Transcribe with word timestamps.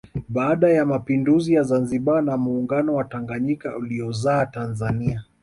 Baada 0.29 0.69
ya 0.69 0.85
mapinduzi 0.85 1.53
ya 1.53 1.63
Zanzibar 1.63 2.21
na 2.23 2.37
muungano 2.37 2.97
na 2.97 3.03
Tanganyika 3.03 3.77
uliozaa 3.77 4.45
Tanzania 4.45 5.23